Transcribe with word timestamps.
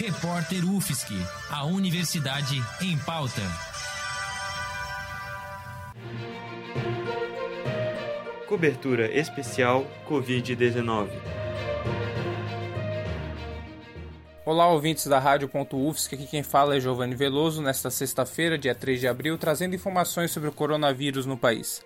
Repórter 0.00 0.64
UFSC, 0.64 1.12
a 1.50 1.66
Universidade 1.66 2.56
em 2.80 2.96
Pauta. 3.00 3.42
Cobertura 8.48 9.14
especial 9.14 9.84
Covid-19. 10.08 11.10
Olá, 14.46 14.68
ouvintes 14.68 15.06
da 15.06 15.18
Rádio.UFSC, 15.18 16.14
aqui 16.14 16.26
quem 16.26 16.42
fala 16.42 16.76
é 16.76 16.80
Giovanni 16.80 17.14
Veloso, 17.14 17.60
nesta 17.60 17.90
sexta-feira, 17.90 18.56
dia 18.56 18.74
3 18.74 19.00
de 19.00 19.06
abril, 19.06 19.36
trazendo 19.36 19.76
informações 19.76 20.30
sobre 20.30 20.48
o 20.48 20.52
coronavírus 20.52 21.26
no 21.26 21.36
país. 21.36 21.84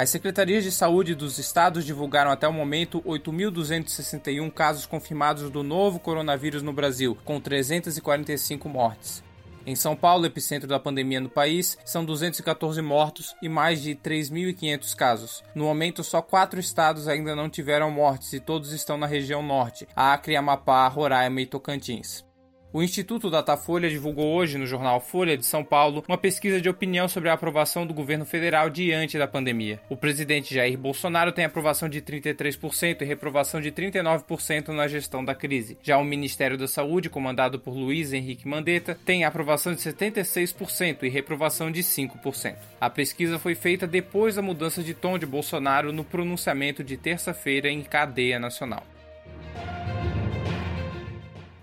As 0.00 0.08
secretarias 0.08 0.64
de 0.64 0.72
saúde 0.72 1.14
dos 1.14 1.38
estados 1.38 1.84
divulgaram 1.84 2.30
até 2.30 2.48
o 2.48 2.52
momento 2.54 3.02
8.261 3.02 4.50
casos 4.50 4.86
confirmados 4.86 5.50
do 5.50 5.62
novo 5.62 6.00
coronavírus 6.00 6.62
no 6.62 6.72
Brasil, 6.72 7.18
com 7.22 7.38
345 7.38 8.66
mortes. 8.66 9.22
Em 9.66 9.76
São 9.76 9.94
Paulo, 9.94 10.24
epicentro 10.24 10.66
da 10.66 10.80
pandemia 10.80 11.20
no 11.20 11.28
país, 11.28 11.76
são 11.84 12.02
214 12.02 12.80
mortos 12.80 13.36
e 13.42 13.48
mais 13.50 13.82
de 13.82 13.94
3.500 13.94 14.96
casos. 14.96 15.44
No 15.54 15.64
momento, 15.64 16.02
só 16.02 16.22
quatro 16.22 16.58
estados 16.58 17.06
ainda 17.06 17.36
não 17.36 17.50
tiveram 17.50 17.90
mortes 17.90 18.32
e 18.32 18.40
todos 18.40 18.72
estão 18.72 18.96
na 18.96 19.06
região 19.06 19.42
norte: 19.42 19.86
Acre, 19.94 20.34
Amapá, 20.34 20.88
Roraima 20.88 21.42
e 21.42 21.46
Tocantins. 21.46 22.24
O 22.72 22.84
Instituto 22.84 23.28
Datafolha 23.28 23.90
divulgou 23.90 24.32
hoje 24.32 24.56
no 24.56 24.64
jornal 24.64 25.00
Folha 25.00 25.36
de 25.36 25.44
São 25.44 25.64
Paulo 25.64 26.04
uma 26.06 26.16
pesquisa 26.16 26.60
de 26.60 26.68
opinião 26.68 27.08
sobre 27.08 27.28
a 27.28 27.32
aprovação 27.32 27.84
do 27.84 27.92
governo 27.92 28.24
federal 28.24 28.70
diante 28.70 29.18
da 29.18 29.26
pandemia. 29.26 29.80
O 29.88 29.96
presidente 29.96 30.54
Jair 30.54 30.78
Bolsonaro 30.78 31.32
tem 31.32 31.44
aprovação 31.44 31.88
de 31.88 32.00
33% 32.00 33.02
e 33.02 33.04
reprovação 33.04 33.60
de 33.60 33.72
39% 33.72 34.68
na 34.68 34.86
gestão 34.86 35.24
da 35.24 35.34
crise. 35.34 35.78
Já 35.82 35.98
o 35.98 36.04
Ministério 36.04 36.56
da 36.56 36.68
Saúde, 36.68 37.10
comandado 37.10 37.58
por 37.58 37.74
Luiz 37.74 38.12
Henrique 38.12 38.46
Mandetta, 38.46 38.96
tem 39.04 39.24
aprovação 39.24 39.74
de 39.74 39.80
76% 39.80 41.02
e 41.02 41.08
reprovação 41.08 41.72
de 41.72 41.82
5%. 41.82 42.54
A 42.80 42.88
pesquisa 42.88 43.36
foi 43.36 43.56
feita 43.56 43.84
depois 43.84 44.36
da 44.36 44.42
mudança 44.42 44.80
de 44.80 44.94
tom 44.94 45.18
de 45.18 45.26
Bolsonaro 45.26 45.92
no 45.92 46.04
pronunciamento 46.04 46.84
de 46.84 46.96
terça-feira 46.96 47.68
em 47.68 47.82
cadeia 47.82 48.38
nacional. 48.38 48.84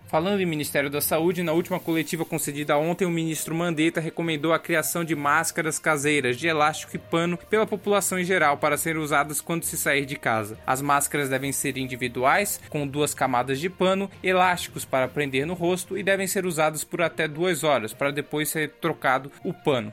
Falando 0.08 0.39
em 0.39 0.45
Ministério 0.45 0.89
da 0.89 1.02
Saúde, 1.02 1.44
na 1.44 1.52
última 1.52 1.81
coletiva 1.81 2.23
concedida 2.23 2.77
ontem, 2.77 3.05
o 3.05 3.09
ministro 3.09 3.53
Mandetta 3.53 4.00
recomendou 4.00 4.53
a 4.53 4.59
criação 4.59 5.03
de 5.03 5.14
máscaras 5.14 5.77
caseiras 5.77 6.38
de 6.38 6.47
elástico 6.47 6.95
e 6.95 6.99
pano 6.99 7.38
pela 7.49 7.67
população 7.67 8.17
em 8.17 8.23
geral 8.23 8.58
para 8.58 8.77
serem 8.77 9.02
usadas 9.02 9.41
quando 9.41 9.66
se 9.66 9.75
sair 9.75 10.05
de 10.05 10.16
casa. 10.16 10.58
As 10.66 10.81
máscaras 10.81 11.27
devem 11.27 11.52
ser 11.52 11.77
individuais, 11.77 12.61
com 12.69 12.88
duas 12.88 13.14
camadas 13.14 13.59
de 13.59 13.69
pano, 13.69 14.09
elásticos 14.23 14.86
para 14.86 15.09
prender 15.09 15.45
no 15.45 15.53
rosto 15.53 15.97
e 15.97 16.03
devem 16.03 16.25
ser 16.25 16.45
usadas 16.45 16.86
por 16.86 17.02
até 17.02 17.27
duas 17.27 17.66
horas, 17.66 17.94
para 17.94 18.09
depois 18.09 18.47
ser 18.47 18.75
trocado 18.80 19.30
o 19.44 19.53
pano. 19.53 19.92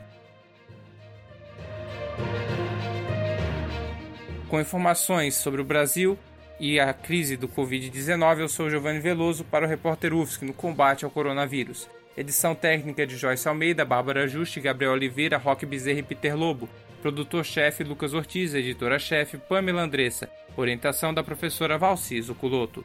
Com 4.48 4.60
informações 4.60 5.34
sobre 5.34 5.60
o 5.60 5.64
Brasil, 5.64 6.16
e 6.58 6.78
a 6.78 6.92
crise 6.92 7.36
do 7.36 7.48
Covid-19, 7.48 8.40
eu 8.40 8.48
sou 8.48 8.70
Giovanni 8.70 9.00
Veloso 9.00 9.44
para 9.44 9.66
o 9.66 9.68
repórter 9.68 10.14
UFSC 10.14 10.44
no 10.44 10.52
combate 10.52 11.04
ao 11.04 11.10
coronavírus. 11.10 11.88
Edição 12.16 12.54
técnica 12.54 13.06
de 13.06 13.16
Joyce 13.16 13.48
Almeida, 13.48 13.84
Bárbara 13.84 14.28
Juste, 14.28 14.60
Gabriel 14.60 14.92
Oliveira, 14.92 15.36
Roque 15.36 15.66
Bezerra 15.66 15.98
e 15.98 16.02
Peter 16.02 16.36
Lobo. 16.36 16.68
Produtor-chefe 17.02 17.82
Lucas 17.82 18.14
Ortiz, 18.14 18.54
editora-chefe 18.54 19.36
Pamela 19.36 19.82
Andressa. 19.82 20.30
Orientação 20.56 21.12
da 21.12 21.24
professora 21.24 21.76
Valciso 21.76 22.34
Culoto. 22.34 22.84